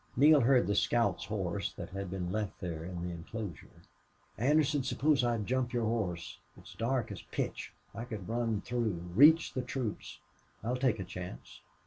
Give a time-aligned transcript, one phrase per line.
[0.17, 3.83] Neale heard the scout's horse, that had been left there in the inclosure.
[4.35, 6.39] "Anderson, suppose I jump your horse.
[6.57, 7.71] It's dark as pitch.
[7.93, 10.17] I could run through reach the troops.
[10.63, 11.61] I'll take a chance."